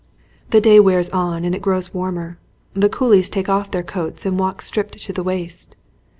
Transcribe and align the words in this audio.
The 0.49 0.59
day 0.59 0.79
wears 0.79 1.09
on 1.09 1.45
and 1.45 1.53
it 1.53 1.61
grows 1.61 1.93
warmer. 1.93 2.39
The 2.73 2.89
coolies 2.89 3.29
take 3.29 3.47
off 3.49 3.69
their 3.69 3.83
coats 3.83 4.25
and 4.25 4.39
walk 4.39 4.63
stripped 4.63 4.97
to 4.99 5.13
the 5.13 5.21
waist. 5.21 5.75